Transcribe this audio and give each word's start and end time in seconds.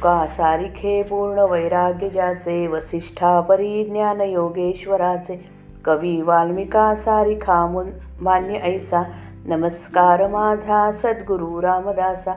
तुका 0.00 0.26
सारिखे 0.26 1.02
पूर्ण 1.02 1.38
वैराग्य 1.38 2.08
ज्याचे 2.08 2.66
वसिष्ठा 2.66 3.40
परी 3.40 3.84
ज्ञान 3.84 4.20
योगेश्वराचे. 4.20 5.44
कवी 5.84 6.22
वाल्मिका 6.22 6.94
सारिखा 6.94 7.66
मुन 7.66 7.86
मान्य 8.20 8.54
ऐसा. 8.54 9.02
नमस्कार 9.46 10.26
माझा 10.26 10.92
सद्गुरु 10.92 11.62
रामदासा. 11.62 12.32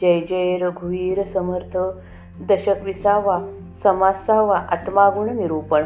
जय 0.00 0.20
जय 0.20 0.56
रघुवीर 0.56 1.22
समर्थ. 1.24 1.76
दशक 2.52 2.74
विसावा 2.82 3.38
समासावा 3.82 4.58
आत्मागुण 4.58 5.36
निरूपण. 5.36 5.84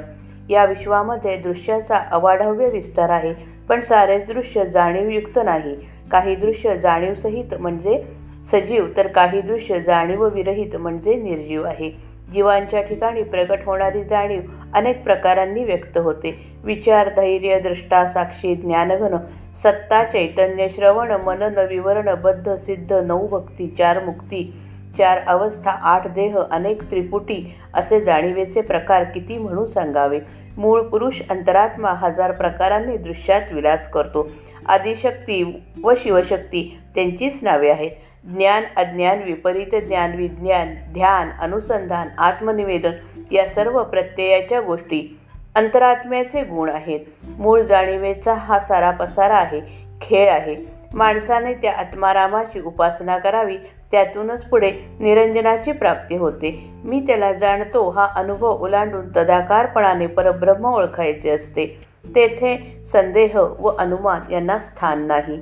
या 0.50 0.64
विश्वामध्ये 0.64 1.36
दृश्याचा 1.36 1.96
अवाढव्य 2.10 2.68
विस्तार 2.68 3.08
आहे 3.08 3.34
पण 3.68 3.80
सारेच 3.80 4.26
दृश्य 4.26 4.64
जाणीवयुक्त 4.64 5.38
नाही. 5.44 5.76
काही 6.10 6.36
दृश्य 6.36 6.78
जाणीवसहित 6.78 7.54
म्हणजे 7.60 8.17
सजीव 8.42 8.86
तर 8.96 9.06
काही 9.06 9.40
दृश्य 9.40 9.80
जाणीव 9.80 10.24
विरहित 10.24 10.76
म्हणजे 10.76 11.14
निर्जीव 11.14 11.64
आहे. 11.64 11.90
जीवांच्या 12.32 12.80
ठिकाणी 12.82 13.22
प्रगट 13.22 13.58
होणारी 13.66 14.04
जाणीव 14.04 14.40
अनेक 14.74 15.02
प्रकारांनी 15.04 15.64
व्यक्त 15.64 15.98
होते. 15.98 16.34
विचार 16.64 17.08
धैर्य 17.08 17.58
दृष्टा 17.60 18.06
साक्षी 18.06 18.54
ज्ञानघन 18.54 19.16
सत्ता 19.54 20.02
चैतन्य 20.04 20.68
श्रवण 20.68 21.12
मनन 21.26 21.58
विवरण 21.58 22.14
बद्ध 22.14 22.54
सिद्ध 22.54 22.92
नऊ 22.92 23.26
भक्ती 23.26 23.66
चार 23.68 24.04
मुक्ती 24.04 24.52
चार 24.98 25.18
अवस्था 25.26 25.70
आठ 25.70 26.06
देह 26.06 26.38
अनेक 26.50 26.82
त्रिपुटी 26.82 27.56
असे 27.74 28.00
जाणीवेचे 28.00 28.60
प्रकार 28.60 29.04
किती 29.04 29.38
म्हणून 29.38 29.66
सांगावे? 29.66 30.20
मूळ 30.56 30.82
पुरुष 30.82 31.22
अंतरात्मा 31.30 31.90
हजार 31.90 32.32
प्रकारांनी 32.32 32.96
दृश्यात 32.96 33.52
विलास 33.52 33.88
करतो. 33.90 34.28
आदिशक्ती 34.66 35.62
व 35.84 35.92
शिवशक्ती 35.96 36.80
त्यांचीच 36.94 37.38
नावे 37.42 37.70
आहेत. 37.70 37.90
ज्ञान 38.24 38.62
अज्ञान 38.76 39.22
विपरीत 39.22 39.74
ज्ञान 39.74 40.16
विज्ञान 40.16 40.74
ध्यान 40.92 41.30
अनुसंधान 41.40 42.08
आत्मनिवेदन 42.18 42.90
या 43.30 43.48
सर्व 43.48 43.82
प्रत्ययाच्या 43.82 44.60
गोष्टी 44.60 45.20
अंतरात्म्याचे 45.54 46.42
गुण 46.42 46.68
आहेत. 46.68 47.00
मूळ 47.38 47.60
जाणीवेचा 47.60 48.34
हा 48.34 48.60
सारा 48.60 48.90
पसारा 48.90 49.36
आहे. 49.36 49.60
खेळ 50.02 50.30
आहे. 50.30 50.56
माणसाने 50.94 51.54
त्या 51.54 51.72
आत्मारामाची 51.76 52.60
उपासना 52.60 53.18
करावी 53.18 53.56
त्यातूनच 53.90 54.44
पुढे 54.44 54.72
निरंजनाची 55.00 55.72
प्राप्ती 55.72 56.16
होते. 56.16 56.70
मी 56.84 57.00
त्याला 57.00 57.32
जाणतो 57.32 57.90
हा 57.90 58.08
अनुभव 58.16 58.58
ओलांडून 58.60 59.08
तदाकारपणाने 59.16 60.06
परब्रह्म 60.06 60.66
ओळखायचे 60.66 61.30
असते. 61.30 61.66
तेथे 62.14 62.82
संदेह 62.86 63.38
व 63.60 63.68
अनुमान 63.78 64.32
यांना 64.32 64.58
स्थान 64.58 65.02
नाही. 65.02 65.40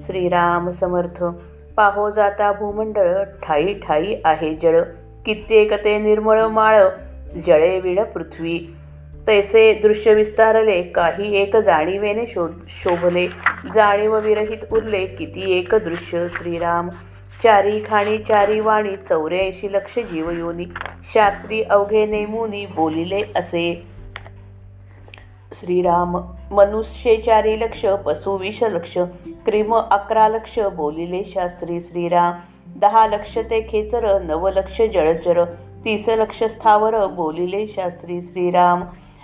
श्रीराम 0.00 0.70
समर्थ. 0.70 1.24
पाहो 1.78 2.10
जाता 2.10 2.52
भूमंडळ 2.52 3.22
ठाई 3.42 3.74
ठाई 3.74 4.14
आहे 4.24 4.54
जळ. 4.54 4.80
कित्येक 5.26 5.84
ते 5.84 5.98
निर्मळ 5.98 6.42
माळ 6.42 6.84
जळे 7.46 7.80
विळ 7.80 8.02
पृथ्वी. 8.02 8.58
तैसे 9.26 9.74
दृश्य 9.74 10.14
विस्तारले 10.14 10.82
काही 10.82 11.36
एक 11.36 11.56
जाणीवेने 11.56 12.26
शो 12.26 12.48
शोभले. 12.68 13.28
जाणीव 13.74 14.18
विरहित 14.18 14.72
उरले 14.72 15.06
किती 15.06 15.58
एक 15.58 15.74
दृश्य 15.74 16.26
श्रीराम. 16.30 16.88
चारी 17.42 17.80
खाणी 17.86 18.18
चारी 18.18 18.60
वाणी 18.60 18.96
चौऱ्याऐंशी 19.08 19.72
लक्ष 19.72 19.98
जीवयोनी. 19.98 20.66
शास्त्री 21.14 21.62
अवघे 21.62 22.06
नेमुनी 22.06 22.66
बोलिले 22.66 23.22
असे. 23.36 23.86
श्रीराम 25.54 26.16
मनुष्येचारी 26.50 27.60
लक्ष 27.60 27.86
पशु 27.86 28.38
लक्ष. 28.62 28.98
क्रिम 29.48 29.74
अकरा 29.74 30.28
लक्ष 30.28 30.58
बोलिले 30.58 31.24
शास्त्री 31.24 31.80
श्रीराम. 31.80 32.32
दहा 32.80 33.06
लक्ष 33.06 33.38
ते 33.38 33.60
खेचर 33.60 34.22
नव 34.22 34.48
लक्ष 34.48 34.82
जळचर 34.82 35.44
तीस 35.84 36.08
लक्ष 36.08 36.42
स्थावर 36.44 37.06
बोलिले 37.06 37.66
शास्त्री 37.66 38.22
श्रीराम. 38.22 38.82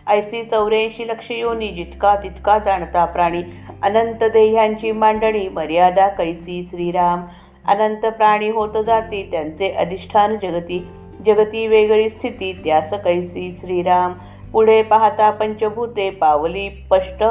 ऐसी 0.08 0.44
चौऱ्याऐंशी 0.44 1.08
लक्ष 1.08 1.30
योनी 1.30 1.68
जितका 1.68 2.16
तितका 2.16 2.58
जाणता 2.58 3.04
प्राणी. 3.04 3.42
अनंत 3.82 4.24
देह्यांची 4.24 4.92
मांडणी 4.92 5.48
मर्यादा 5.48 6.08
कैसी 6.08 6.68
श्रीराम. 6.70 7.24
अनंत 7.68 8.06
प्राणी 8.06 8.48
होत 8.48 8.84
जाती 8.86 9.28
त्यांचे 9.30 9.70
अधिष्ठान 9.70 10.36
जगती. 10.42 10.88
जगती 11.26 11.66
वेगळी 11.66 12.08
स्थिती 12.08 12.52
त्यास 12.52 12.94
कैसी 12.94 13.52
श्रीराम. 13.60 14.12
पुढे 14.52 14.82
पाहता 14.82 15.30
पंचभूते 15.30 16.10
पावली 16.10 16.70
स्पष्ट 16.70 17.24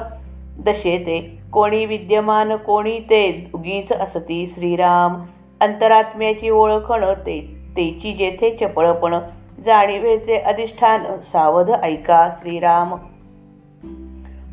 दशेते. 0.60 1.43
कोणी 1.54 1.86
विद्यमान 1.86 2.56
कोणी 2.56 3.00
ते 3.00 3.52
उगीच 3.54 3.92
असती 3.92 4.48
श्रीराम. 4.48 5.24
अंतरात्म्याची 5.62 6.50
ओळखण 6.50 7.04
ते 7.04 7.56
तेची 7.78 8.14
जेथे 8.14 8.58
चपळपण 8.62 9.16
जाणीवेचे 9.66 10.36
अधिष्ठान 10.36 11.04
सावध 11.24 11.72
ऐका 11.72 12.30
श्रीराम. 12.42 12.96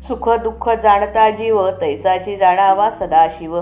सुख 0.01 0.29
दुःख 0.29 0.69
जाणता 0.69 1.29
जीव 1.29 1.69
तैसाची 1.81 2.35
जाणावा 2.35 2.91
सदाशिव. 2.91 3.61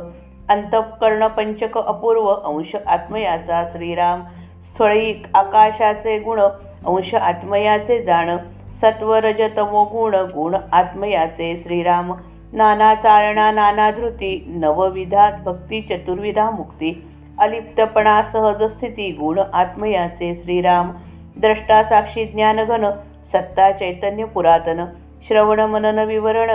अंतःकरण 0.49 1.27
पंचक 1.27 1.77
अपूर्व 1.77 2.27
अंश 2.27 2.75
आत्मयाचा 2.87 3.63
श्रीराम. 3.71 4.21
स्थळी 4.61 5.23
आकाशाचे 5.33 6.19
गुण 6.19 6.39
अंश 6.85 7.15
आत्मयाचे 7.15 8.03
जाण. 8.03 8.37
सत्व 8.75 9.15
रजतमो 9.15 9.83
गुण 9.83 10.15
गुण 10.15 10.55
आत्मयाचे 10.73 11.57
श्रीराम. 11.57 12.13
नाना 12.53 12.93
चारणा 12.95 13.49
नाना 13.51 13.89
धृती 13.91 14.31
नवविधात 14.49 15.33
भक्ती 15.45 15.81
चतुर्विधा 15.89 16.49
मुक्ती 16.51 16.93
अलिप्तपणा 17.39 18.21
सहज 18.23 18.63
स्थिती 18.71 19.11
गुण 19.11 19.39
आत्मयाचे 19.39 20.35
श्रीराम 20.35 20.91
द्रष्टा 21.37 21.83
साक्षी 21.83 22.25
ज्ञानघन 22.25 22.85
सत्ता 23.25 23.71
चैतन्य 23.71 24.25
पुरातन 24.25 24.83
श्रवण 25.27 25.59
मनन 25.71 25.99
विवरण 26.07 26.49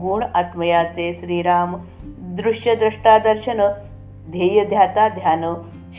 गुण 0.00 0.22
आत्मयाचे 0.34 1.12
श्रीराम 1.14 1.76
दृश्य 2.36 2.74
द्रष्टा 2.74 3.16
दर्शन 3.18 3.60
ध्येय 4.30 4.64
ध्याता 4.64 5.08
ध्यान 5.08 5.44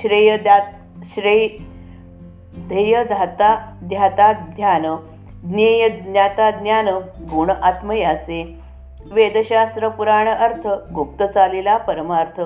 श्रेय 0.01 0.35
द्या 0.37 0.59
श्रेय 1.05 1.47
ध्येय 2.67 3.03
धाता 3.03 3.55
ध्याता 3.83 4.31
ध्यान 4.33 4.85
ज्ञेय 5.43 5.87
ज्ञाता 5.89 6.49
ज्ञान 6.51 6.87
गुण 7.31 7.49
आत्मयाचे 7.51 8.43
वेदशास्त्र 9.05 9.87
पुराण 9.89 10.27
अर्थ 10.27 10.67
गुप्त 10.93 11.23
चालीला 11.23 11.77
परमार्थ 11.77 12.41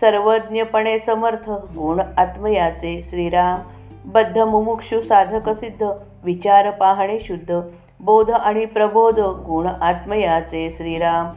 सर्वज्ञपणे 0.00 0.98
समर्थ 0.98 1.48
गुण 1.76 2.00
आत्मयाचे 2.18 3.00
श्रीराम 3.02 3.62
बद्ध 4.06 4.38
मुमुक्षु 4.38 5.00
साधक 5.00 5.48
सिद्ध 5.50 5.90
विचार 6.24 6.70
पाहणे 6.70 7.18
शुद्ध 7.20 7.60
बोध 8.00 8.30
आणि 8.30 8.64
प्रबोध 8.64 9.20
गुण 9.46 9.66
आत्मयाचे 9.66 10.70
श्रीराम 10.70 11.32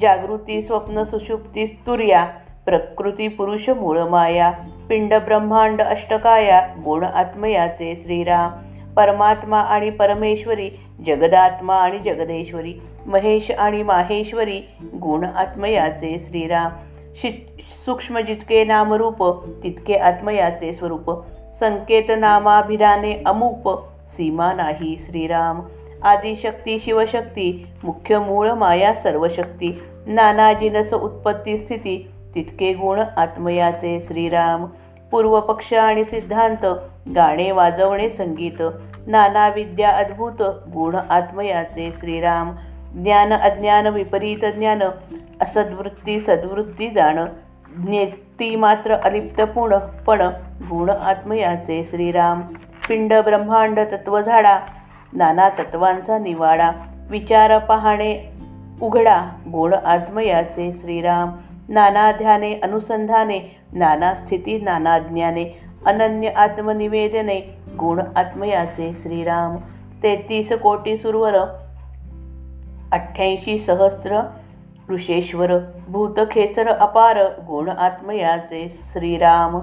जागृती 0.00 0.60
स्वप्न 0.62 1.02
सुषुप्ती 1.04 1.66
स्तुर्या 1.66 2.24
प्रकृती 2.66 3.28
पुरुष 3.28 3.68
मूळ 3.70 3.98
माया 4.00 4.50
पिंड 4.88 5.14
ब्रह्मांड 5.14 5.82
अष्टकाया 5.82 6.60
गुण 6.84 7.04
आत्मयाचे 7.04 7.94
श्रीराम 7.96 8.94
परमात्मा 8.94 9.60
आणि 9.60 9.90
परमेश्वरी 9.90 10.68
जगदात्मा 11.06 11.74
आणि 11.74 11.98
जगदेश्वरी 11.98 12.74
महेश 13.06 13.50
आणि 13.50 13.82
माहेश्वरी 13.82 14.60
गुण 15.02 15.24
आत्मयाचे 15.24 16.18
श्रीराम. 16.18 16.70
शि 17.16 17.46
सूक्ष्म 17.84 18.18
जितके 18.18 18.64
नामरूप 18.64 19.24
तितके 19.62 19.94
आत्मयाचे 19.94 20.72
स्वरूप. 20.72 21.10
संकेत 21.60 22.10
नामाभिधाने 22.18 23.22
अमूप 23.26 23.68
सीमा 24.08 24.52
नाही 24.52 24.96
श्रीराम. 24.98 25.60
आदिशक्ती 26.02 26.78
शिवशक्ती 26.78 27.66
मुख्य 27.84 28.18
मूळ 28.18 28.50
माया 28.50 28.94
सर्वशक्ती. 28.94 29.82
नाना 30.06 30.52
जिनस 30.52 30.94
उत्पत्ती 30.94 31.58
स्थिती 31.58 32.10
तितके 32.34 32.72
गुण 32.72 33.00
आत्मयाचे 33.16 34.00
श्रीराम. 34.00 34.66
पूर्वपक्ष 35.10 35.72
आणि 35.74 36.04
सिद्धांत 36.04 36.66
गाणे 37.14 37.50
वाजवणे 37.52 38.08
संगीत 38.10 38.62
नाना 39.06 39.48
विद्या 39.48 39.90
अद्भुत 39.90 40.42
गुण 40.74 40.94
आत्मयाचे 40.94 41.90
श्रीराम 42.00 42.52
ज्ञान 42.94 43.32
अज्ञान 43.32 43.86
विपरीत 43.86 44.44
ज्ञान 44.54 44.82
असद्वृत्ती 45.40 46.18
सद्वृत्ती 46.20 46.88
जाण 46.88 47.24
ज्ञेती 47.76 48.54
मात्र 48.56 48.94
अलिप्तपूर्ण 48.94 49.78
पण 50.06 50.22
गुण 50.70 50.90
आत्मयाचे 50.90 51.82
श्रीराम 51.84 52.40
पिंड 52.88 53.12
ब्रह्मांड 53.14 53.80
तत्वझाडा 53.92 54.58
नाना 55.12 55.48
तत्वांचा 55.48 56.18
निवाडा 56.18 56.70
विचार 57.10 57.58
पाहणे 57.58 58.14
उघडा 58.82 59.20
गुण 59.52 59.74
आत्मयाचे 59.74 60.72
श्रीराम 60.72 61.30
नाना 61.68 62.12
ध्याने 62.12 62.54
अनुसंधाने 62.54 63.38
नाना 63.72 64.14
स्थिती 64.14 64.60
नाना 64.62 64.98
ज्ञाने 64.98 65.44
अनन्य 65.86 66.28
आत्मनिवेदने 66.28 67.38
गुण 67.78 68.00
आत्मयाचे 68.16 68.92
श्रीराम. 68.94 69.56
तेहतीस 70.02 70.52
कोटी 70.52 70.96
सुरवर 70.96 71.34
अठ्ठ्याऐंशी 72.92 73.58
सहस्र 73.58 74.20
ऋषेश्वर 74.90 75.58
भूतखेचर 75.88 76.68
अपार 76.68 77.18
गुण 77.48 77.68
आत्मयाचे 77.68 78.68
श्रीराम. 78.72 79.58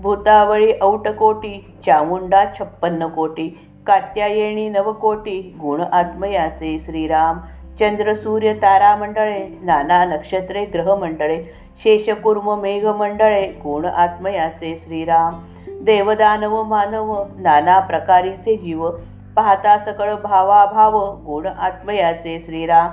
भूतावळी 0.00 0.72
औटकोटी 0.82 1.74
चामुंडा 1.86 2.44
छप्पन्न 2.58 3.06
कोटी 3.06 3.48
कात्यायनी 3.86 4.68
नवकोटी 4.68 5.40
गुण 5.60 5.80
आत्मयाचे 5.80 6.78
श्रीराम. 6.80 7.38
चंद्र 7.80 8.14
सूर्य 8.14 8.52
तारामंडळे 8.62 9.38
नाना 9.62 10.04
नक्षत्रे 10.04 10.64
ग्रहमंडळे 10.64 11.42
शेषकुर्म 11.82 12.50
मेघमंडळे 12.60 13.46
गुण 13.62 13.86
आत्मयाचे 13.86 14.76
श्रीराम 14.80 15.40
देवदानव 15.84 16.62
मानव 16.62 17.14
नाना 17.38 17.78
प्रकारीचे 17.80 18.56
जीव 18.56 18.88
पाहता 19.36 19.78
सकळ 19.78 20.14
भावाभाव 20.14 20.98
गुण 21.24 21.46
आत्मयाचे 21.46 22.38
श्रीराम 22.40 22.90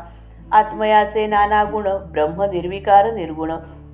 आत्मयाचे 0.56 1.28
नाना 1.28 1.64
गुण 1.64 1.88
ब्रह्म 2.12 2.44
निर्विकार 2.52 3.12
निर्गुण 3.14 3.52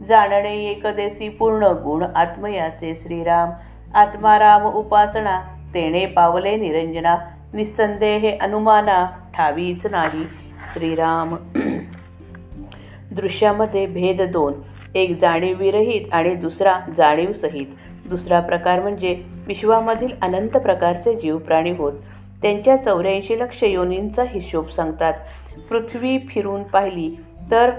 जाणणे 0.07 0.55
एकदेसी 0.63 1.29
पूर्ण 1.29 1.67
गुण 1.83 2.03
आत्मयाचे 2.15 2.95
श्रीराम 2.95 3.51
आत्माराम 3.95 4.65
उपासना 4.67 5.39
तेणे 5.73 6.05
पावले 6.05 6.55
निरंजना 6.55 7.15
निसंदेहे 7.53 8.37
अनुमाना 8.41 9.05
ठावीच 9.35 9.85
नाही. 9.85 10.25
श्रीराम. 10.59 11.35
दृश्यामध्ये 13.11 13.85
भेद 13.85 14.21
दोन. 14.21 14.53
एक 14.95 15.19
जाणीवविरहित 15.19 16.13
आणि 16.13 16.35
दुसरा 16.35 16.79
जाणीवसहित 16.97 17.65
दुसरा 18.09 18.39
प्रकार 18.39 18.81
म्हणजे 18.81 19.23
विश्वामधील 19.47 20.09
अनंत 20.21 20.49
प्रकारचे 20.49 21.15
जीव 21.15 21.37
प्राणी 21.37 21.71
होत. 21.71 21.93
त्यांच्या 22.41 22.75
चौऱ्याऐंशी 22.75 23.39
लक्ष 23.39 23.63
योनींचा 23.63 24.23
हिशोब 24.27 24.69
सांगतात. 24.69 25.13
पृथ्वी 25.69 26.19
फिरून 26.19 26.63
पाहिली 26.63 27.15
तर 27.51 27.71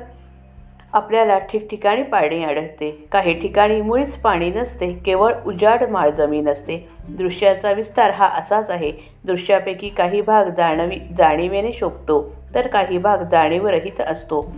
आपल्याला 0.92 1.38
ठिकठिकाणी 1.38 2.02
पाणी 2.02 2.44
आढळते. 2.44 3.08
काही 3.12 3.40
ठिकाणी 3.40 3.80
मुळीच 3.80 4.16
पाणी 4.16 4.50
नसते 4.50 4.92
केवळ 4.92 5.32
उजाड 5.46 5.82
माळ 5.90 6.10
जमीन 6.10 6.48
असते. 6.48 6.88
दृश्याचा 7.08 7.72
विस्तार 7.72 8.10
हा 8.10 8.26
असाच 8.28 8.70
आहे. 8.70 8.92
दृश्यापैकी 9.24 9.88
काही 9.88 10.20
भाग 10.20 10.44
जाणवी 10.44 10.96
जाणीवेने 11.16 11.72
शोभतो 11.72 12.34
तर 12.54 12.66
काही 12.66 12.98
भाग 12.98 13.18
जाणीवरहित 13.18 14.00
असतो. 14.00 14.52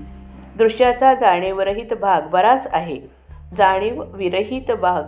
दृश्याचा 0.59 1.15
जाणीवरहित 1.15 1.94
भाग 2.00 2.23
बराच 2.23 2.69
आहे. 2.73 3.00
जाणीव 3.56 4.05
विरहित 4.12 4.73
भाग. 4.73 5.03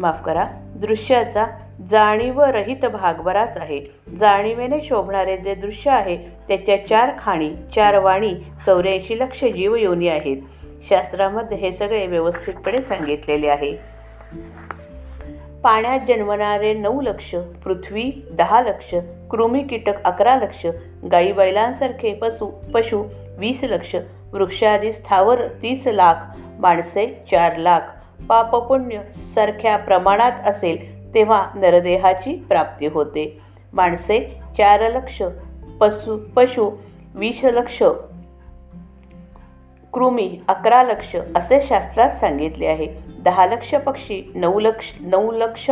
माफ 0.00 0.24
करा. 0.24 0.44
दृश्याचा 0.76 1.46
जाणीवरहित 1.88 2.84
भाग 2.84 3.14
बराच 3.14 3.56
आहे. 3.56 3.80
जाणीवेने 4.20 4.80
शोभणारे 4.82 5.36
जे 5.36 5.54
दृश्य 5.54 5.90
आहे 5.90 6.16
त्याच्या 6.48 6.86
चार 6.86 7.10
खाणी 7.18 7.50
चार 7.74 7.98
वाणी 7.98 8.34
चौऱ्याऐंशी 8.66 9.18
लक्ष 9.18 9.44
जीवयोनी 9.44 10.08
आहेत. 10.08 10.36
शास्त्रामध्ये 10.88 11.56
हे 11.58 11.72
सगळे 11.72 12.06
व्यवस्थितपणे 12.06 12.82
सांगितलेले 12.82 13.48
आहे. 13.48 13.72
पाण्यात 15.62 16.00
जन्मणारे 16.08 16.74
नऊ 16.74 17.00
लक्ष 17.00 17.34
पृथ्वी 17.34 18.10
दहा 18.30 18.60
लक्ष 18.60 18.94
कृमी 19.30 19.62
कीटक 19.62 20.02
अकरा 20.04 20.36
लक्ष 20.36 20.66
गाई 21.12 21.32
बैलांसारखे 21.32 22.12
पशु 22.14 22.46
पशु 22.46 23.02
वीस 23.38 23.64
लक्ष 23.64 23.96
वृक्षादी 24.32 24.92
स्थावर 24.92 25.40
तीस 25.62 25.86
लाख 25.86 26.14
माणसे 26.58 27.06
चार 27.30 27.56
लाख. 27.56 27.80
पापपुण्य 28.28 29.00
सारख्या 29.34 29.76
प्रमाणात 29.76 30.32
असेल 30.46 30.99
तेव्हा 31.14 31.46
नरदेहाची 31.54 32.34
प्राप्ती 32.48 32.86
होते. 32.86 33.40
माणसे 33.72 34.20
चार 34.58 34.80
लक्ष 34.90 35.22
पशु 35.80 36.16
पशु 36.36 36.70
वीस 37.14 37.44
लक्ष 37.44 37.82
कृमी 39.92 40.40
अकरा 40.48 40.82
लक्ष 40.82 41.16
असे 41.36 41.60
शास्त्रात 41.66 42.10
सांगितले 42.10 42.66
आहे. 42.66 42.86
दहा 43.18 43.46
लक्ष 43.46 43.74
पक्षी 43.74 44.32
नऊ 44.34 44.60
लक्ष 44.60 44.86
नऊ 45.00 45.32
लक्ष 45.32 45.70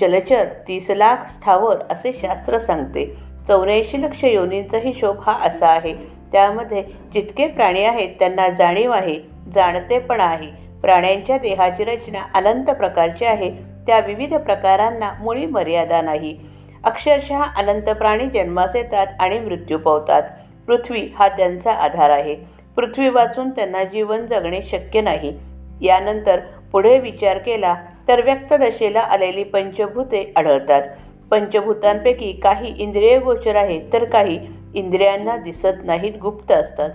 जलचर 0.00 0.48
तीस 0.68 0.90
लाख 0.90 1.16
स्थावर 1.28 1.76
असे 1.90 2.12
शास्त्र 2.22 2.58
सांगते. 2.58 3.16
चौऱ्याऐंशी 3.48 4.02
लक्ष 4.02 4.24
योनींचा 4.24 4.78
हिशोब 4.78 5.20
हा 5.20 5.32
असा 5.32 5.66
आहे. 5.66 5.94
त्यामध्ये 6.32 6.84
जितके 7.14 7.46
प्राणी 7.46 7.84
आहेत 7.84 8.08
त्यांना 8.18 8.48
जाणीव 8.48 8.90
आहे 8.90 9.20
जाणते 9.54 9.98
पण 9.98 10.20
आहे. 10.20 10.50
प्राण्यांच्या 10.80 11.38
देहाची 11.38 11.84
रचना 11.84 12.18
अनंत 12.34 12.64
प्रकारची 12.64 13.24
आहे. 13.24 13.73
त्या 13.86 14.00
विविध 14.00 14.34
प्रकारांना 14.34 15.12
मुळी 15.20 15.46
मर्यादा 15.46 16.00
नाही. 16.00 16.38
अक्षरशः 16.84 17.42
अनंत 17.42 17.90
प्राणी 17.90 18.26
जन्मास 18.26 18.76
येतात 18.76 19.06
आणि 19.20 19.38
मृत्यू 19.38 19.78
पावतात. 19.78 20.22
पृथ्वी 20.66 21.08
हा 21.16 21.28
त्यांचा 21.28 21.72
आधार 21.72 22.10
आहे. 22.10 22.34
पृथ्वी 22.76 23.08
वाचून 23.08 23.50
त्यांना 23.50 23.84
जीवन 23.84 24.26
जगणे 24.26 24.62
शक्य 24.62 25.00
नाही. 25.00 25.38
यानंतर 25.80 26.40
पुढे 26.72 26.98
विचार 26.98 27.38
केला 27.38 27.74
तर 28.08 28.22
व्यक्त 28.22 28.54
दशेला 28.54 29.00
आलेली 29.00 29.44
पंचभूते 29.44 30.32
आढळतात. 30.36 30.82
पंचभूतांपैकी 31.30 32.32
काही 32.32 32.74
इंद्रिय 32.78 33.18
गोचर 33.18 33.56
आहेत 33.56 33.80
तर 33.92 34.04
काही 34.04 34.46
इंद्रियांना 34.74 35.36
दिसत 35.36 35.84
नाहीत 35.84 36.12
गुप्त 36.22 36.52
असतात. 36.52 36.90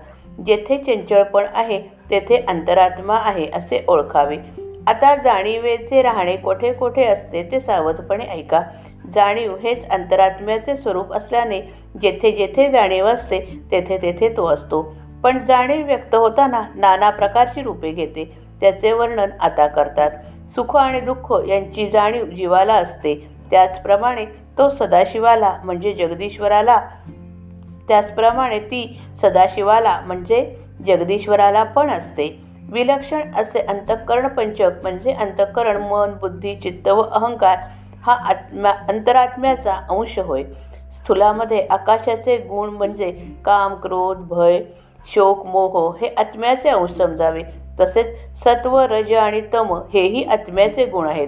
जेथे 0.46 0.78
चंचळपण 0.78 1.46
आहे 1.54 1.82
तेथे 2.10 2.44
अंतरात्मा 2.48 3.16
आहे 3.16 3.48
असे 3.54 3.86
ओळखावे. 3.88 4.38
आता 4.88 5.16
जाणीवेचे 5.16 6.02
राहणे 6.02 6.36
कोठे 6.36 6.74
कोठे 6.74 7.04
असते 7.04 7.44
ते 7.52 7.60
सावधपणे 7.60 8.26
ऐका. 8.26 8.62
जाणीव 9.14 9.56
हेच 9.56 9.90
अंतरात्म्याचे 9.90 10.76
स्वरूप 10.76 11.14
असल्याने 11.14 11.62
जेथे 12.02 12.32
जेथे 12.32 12.72
जाणीव 12.72 13.06
असते 13.06 13.40
तेथे 13.72 13.98
तेथे 14.02 14.30
तो 14.38 14.48
असतो. 14.48 14.96
पण 15.24 15.44
जाणीव 15.44 15.86
व्यक्त 15.86 16.16
होताना 16.16 16.64
नाना 16.76 17.10
प्रकारची 17.10 17.62
रूपे 17.62 17.92
घेते. 17.92 18.38
त्याचे 18.62 18.92
वर्णन 18.92 19.30
आता 19.40 19.68
करतात. 19.68 20.12
सुख 20.50 20.76
आणि 20.76 21.00
दुःख 21.00 21.34
यांची 21.48 21.90
जाणीव 21.90 22.26
जीवाला 22.26 22.74
असते. 22.74 23.16
त्याचप्रमाणे 23.52 24.26
तो 24.58 24.70
सदाशिवाला 24.70 25.58
म्हणजे 25.64 25.94
जगदीश्वराला. 25.94 26.82
त्याचप्रमाणे 27.88 28.60
ती 28.60 29.02
सदाशिवाला 29.22 30.02
म्हणजे 30.06 30.56
जगदीश्वराला 30.88 31.64
पण 31.64 31.90
असते. 31.90 32.49
विलक्षण 32.72 33.34
असे 33.36 33.60
अंतःकरण 33.60 34.28
पंचक 34.28 34.72
म्हणजे 34.82 35.14
अंतःकरण 35.14 35.82
मन 35.82 36.12
बुद्धी 36.12 36.56
चित्त 36.56 36.88
व 36.88 37.02
अहंकार 37.02 37.58
हा 38.02 38.14
आत्म्या 38.14 38.72
अंतरात्म्याचा 38.72 39.74
अंश 39.90 40.20
होय. 40.20 40.44
स्थूलामध्ये 40.92 41.68
आकाशाचे 41.70 42.38
गुण 42.38 42.70
म्हणजे 42.70 43.12
काम 43.46 43.76
क्रोध 43.76 44.18
भय 44.18 44.62
शोक 45.14 45.46
मोह 45.46 45.98
हे 46.02 46.08
आत्म्याचे 46.18 46.70
अंश 46.70 46.92
समजावे. 46.92 47.44
तसेच 47.80 48.38
सत्व 48.44 48.80
रज 48.80 49.14
आणि 49.14 49.42
तम 49.54 49.74
हेही 49.94 50.24
आत्म्याचे 50.24 50.86
गुण 50.86 51.08
आहेत. 51.08 51.28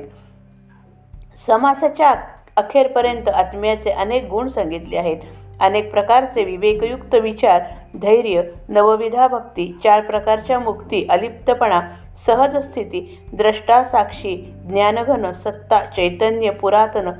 समासाच्या 1.48 2.14
अखेरपर्यंत 2.58 3.30
आत्म्याचे 3.30 3.92
अनेक 3.92 4.26
गुण 4.30 4.48
सांगितले 4.48 4.98
आहेत. 4.98 5.18
अनेक 5.62 5.92
प्रकारचे 5.92 6.44
विवेकयुक्त 6.44 7.16
विचार 7.16 7.62
धैर्य 8.02 8.42
नवविधा 8.70 9.28
भक्ती 9.28 9.72
चार 9.84 10.02
प्रकारच्या 10.02 10.60
मुक्ती 10.60 11.06
अलिप्तपणा 11.10 11.82
सहज 12.18 12.58
स्थिती 12.60 13.02
द्रष्टा 13.34 13.84
साक्षी 13.84 14.36
ज्ञानघन 14.70 15.32
सत्ता 15.34 15.84
चैतन्य 15.96 16.50
पुरातन 16.62 17.12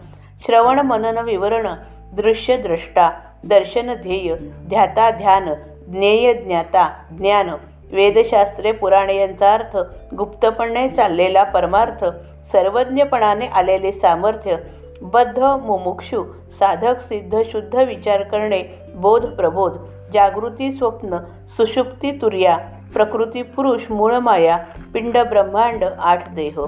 श्रवण 0.46 0.80
मनन 0.82 1.18
विवरण 1.26 1.68
दृश्य 2.16 2.58
द्रष्टा 2.58 3.10
दर्शन 3.44 3.94
ध्येय 3.94 4.36
ध्याता 4.70 5.10
ध्यान 5.12 5.54
ज्ञेय 5.88 6.34
ज्ञाता 6.34 6.88
ज्ञान 7.12 7.50
वेदशास्त्रे 7.92 8.72
पुराणे 8.72 9.16
यांचा 9.18 9.54
अर्थ 9.54 9.78
गुप्तपणे 10.18 10.88
चाललेला 10.90 11.44
परमार्थ 11.44 12.06
सर्वज्ञपणाने 12.52 13.48
आलेले 13.48 13.92
सामर्थ्य 13.92 14.56
बद्ध 15.02 15.40
मुमुक्षु 15.40 16.24
साधक 16.60 17.00
सिद्ध 17.00 17.42
शुद्ध 17.52 17.76
विचार 17.76 18.24
करणे 18.24 18.64
बोध 18.96 19.26
प्रबोध 19.26 19.72
जागृती 20.14 20.72
स्वप्न 20.72 21.18
सुषुप्ती 21.58 22.12
तुर्या 22.12 22.58
प्रकृती 22.94 23.42
पुरुष 23.42 23.82
मूळमाया 23.90 24.58
पिंड 24.94 25.18
ब्रह्मांड 25.18 25.84
आठ 26.00 26.36
देह. 26.36 26.60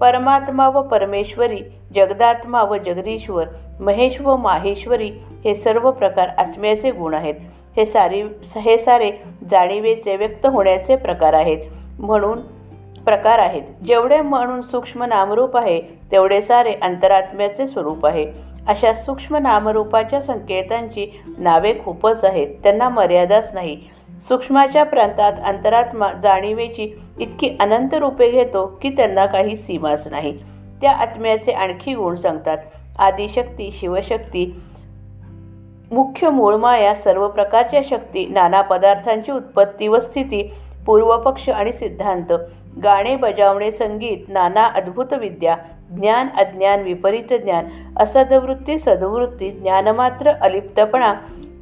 परमात्मा 0.00 0.68
व 0.68 0.82
परमेश्वरी 0.82 1.58
जगदात्मा 1.94 2.62
व 2.62 2.76
जगदीश्वर 2.76 3.44
महेश 3.80 4.20
व 4.20 4.36
माहेश्वरी 4.36 5.10
हे 5.44 5.54
सर्व 5.54 5.90
प्रकार 5.90 6.28
आत्म्याचे 6.28 6.90
गुण 6.90 7.14
आहेत. 7.14 7.34
हे 7.76 7.84
सारी 7.84 8.22
हे 8.56 8.78
सारे 8.78 9.12
जाणीवेचे 9.50 10.16
व्यक्त 10.16 10.46
होण्याचे 10.46 10.96
प्रकार 10.96 11.32
आहेत. 11.32 11.58
म्हणून 11.98 12.38
प्रकार 13.04 13.38
आहेत. 13.38 13.62
जेवढे 13.86 14.20
म्हणून 14.20 14.62
सूक्ष्म 14.62 15.02
नामरूप 15.02 15.56
आहे 15.56 15.80
तेवढे 15.80 16.42
सारे 16.42 16.74
अंतरात्म्याचे 16.82 17.66
स्वरूप 17.66 18.06
आहे. 18.06 18.32
अशा 18.68 18.94
सूक्ष्म 18.94 19.36
नामरूपाच्या 19.36 20.22
संकेतांची 20.22 21.22
नावे 21.38 21.74
खूपच 21.84 22.24
आहेत. 22.24 22.46
त्यांना 22.62 22.88
मर्यादाच 22.88 23.50
नाही. 23.54 23.76
सूक्ष्माच्या 24.28 24.84
प्रांतात 24.84 25.32
अंतरात्मा 25.44 26.12
जाणीवेची 26.12 27.00
इतकी 27.20 27.56
अनंत 27.60 27.94
रूपे 27.94 28.30
घेतो 28.30 28.78
की 28.82 28.90
त्यांना 28.90 29.26
काही 29.26 29.56
सीमाच 29.56 30.08
नाही. 30.10 30.38
त्या 30.80 30.92
आत्म्याचे 30.92 31.52
आणखी 31.52 31.94
गुण 31.94 32.16
सांगतात. 32.16 32.58
आदिशक्ती 32.98 33.70
शिवशक्ती 33.72 34.60
मुख्य 35.92 36.30
मूळमाया 36.30 36.94
सर्व 36.94 37.28
प्रकारच्या 37.28 37.80
शक्ती 37.90 38.26
नाना 38.26 38.60
पदार्थांची 38.60 39.32
उत्पत्ती 39.32 39.88
व 39.88 39.98
स्थिती 39.98 40.52
पूर्वपक्ष 40.86 41.48
आणि 41.48 41.72
सिद्धांत. 41.72 42.32
गाणे 42.82 43.16
बजावणे 43.16 43.72
संगीत 43.72 44.18
नाना 44.28 44.66
अद्भुत 44.66 45.12
विद्या 45.12 45.56
ज्ञान 45.90 46.28
अज्ञान 46.36 46.82
विपरीत 46.82 47.32
ज्ञान 47.32 47.66
असदवृत्ती 47.96 48.78
सदवृत्ती 48.78 49.50
ज्ञानमात्र 49.50 50.30
अलिप्तपणा 50.30 51.14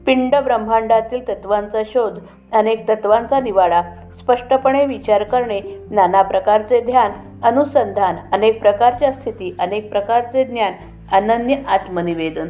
पिंड 0.07 0.35
ब्रह्मांडातील 0.35 1.29
तत्वांचा 1.29 1.83
शोध 1.87 2.19
अनेक 2.53 2.89
तत्वांचा 2.89 3.41
निवाडा 3.41 3.83
स्पष्टपणे 4.19 4.87
विचार 4.87 5.23
करणे 5.23 5.61
नाना 5.91 6.23
प्रकारचे 6.23 6.81
ध्यान 6.81 7.11
अनुसंधान 7.43 8.17
अनेक 8.33 8.61
प्रकारच्या 8.61 9.13
स्थिती 9.13 9.57
अनेक 9.61 9.91
प्रकारचे 9.91 10.45
ज्ञान 10.45 10.73
अनन्य 11.13 11.57
आत्मनिवेदन. 11.69 12.49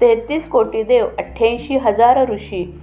तेहतीस 0.00 0.48
कोटी 0.48 0.82
देव 0.82 1.06
अठ्ठ्याऐंशी 1.18 1.76
हजार 1.76 2.28
ऋषी 2.28 2.80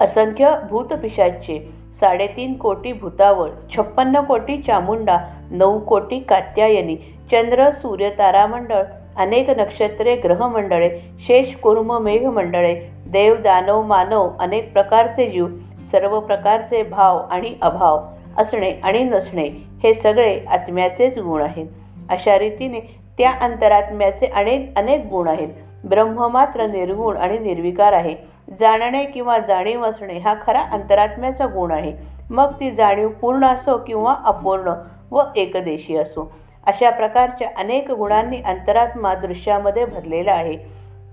असंख्य 0.00 0.54
भूतपिशाचे 0.70 1.72
साडेतीन 2.00 2.54
कोटी 2.54 2.92
भूतावळ 2.92 3.48
छप्पन्न 3.76 4.20
कोटी 4.20 4.56
चामुंडा 4.62 5.18
नऊ 5.50 5.78
कोटी 5.78 6.20
कात्यायनी 6.20 6.96
चंद्र 7.30 7.70
सूर्य 7.70 8.10
तारामंडळ 8.10 8.82
अनेक 9.16 9.50
नक्षत्रे 9.50 10.16
ग्रहमंडळे 10.16 10.90
शेष 11.26 11.54
कुर्म 11.56 11.98
मेघमंडळे 11.98 12.74
देव 13.06 13.34
दानव 13.34 13.82
मानव 13.82 14.28
अनेक 14.40 14.72
प्रकारचे 14.72 15.26
जीव 15.30 15.46
सर्व 15.92 16.20
प्रकारचे 16.20 16.82
भाव 16.82 17.18
आणि 17.30 17.54
अभाव 17.62 18.00
असणे 18.38 18.70
आणि 18.70 19.04
नसणे 19.04 19.48
हे 19.82 19.94
सगळे 19.94 20.40
आत्म्याचेच 20.48 21.18
गुण 21.18 21.42
आहेत. 21.42 21.66
अशा 22.10 22.38
रीतीने 22.38 22.80
त्या 23.18 23.30
अंतरात्म्याचे 23.30 24.26
अनेक 24.26 24.72
अनेक 24.76 25.06
गुण 25.10 25.28
आहेत. 25.28 25.48
ब्रह्म 25.84 26.26
मात्र 26.28 26.66
निर्गुण 26.66 27.16
आणि 27.16 27.38
निर्विकार 27.38 27.92
आहे. 27.92 28.14
जाणणे 28.58 29.04
किंवा 29.04 29.38
जाणीव 29.38 29.84
असणे 29.84 30.18
हा 30.18 30.34
खरा 30.46 30.60
अंतरात्म्याचा 30.60 31.46
गुण 31.46 31.70
आहे. 31.70 31.92
मग 32.30 32.52
ती 32.60 32.70
जाणीव 32.70 33.08
पूर्ण 33.08 33.44
असो 33.44 33.76
किंवा 33.76 34.14
अपूर्ण 34.24 34.72
व 35.10 35.22
एकदेशी 35.36 35.96
असो. 35.96 36.32
अशा 36.66 36.90
प्रकारच्या 36.90 37.48
अनेक 37.58 37.90
गुणांनी 37.90 38.40
अंतरात्मा 38.42 39.14
दृश्यामध्ये 39.14 39.84
भरलेला 39.84 40.32
आहे. 40.32 40.56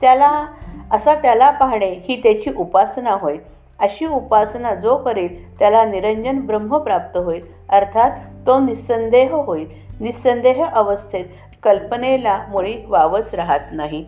त्याला 0.02 0.46
असा 0.92 1.16
त्याला 1.16 1.50
पाहणे 1.52 1.90
ही 2.10 2.20
त्याची 2.24 2.52
उपासना 2.58 3.12
होय. 3.12 3.38
अशी 3.80 4.06
उपासना 4.06 4.74
जो 4.76 4.98
करेल 4.98 5.60
त्याला 5.60 5.86
निरंजन 5.86 6.40
ब्रह्म 6.40 6.78
प्राप्त 6.78 7.18
होईल 7.18 7.46
अर्थात 7.70 8.12
तो 8.48 8.60
निस्संदेह 8.60 9.36
होईल. 9.36 9.68
निस्संदेह 10.00 10.66
अवस्थेत 10.66 11.26
कल्पनेला 11.64 12.40
मुळी 12.50 12.74
वावच 12.88 13.36
राहत 13.36 13.60
नाही. 13.72 14.06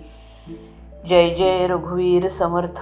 जय 1.08 1.30
जय 1.30 1.68
रघुवीर 1.68 2.28
समर्थ. 2.30 2.82